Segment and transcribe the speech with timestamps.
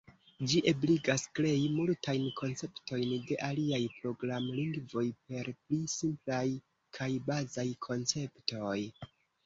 [0.51, 6.45] Ĝi ebligas krei multajn konceptojn de aliaj programlingvoj per pli simplaj
[7.01, 8.79] kaj bazaj konceptoj.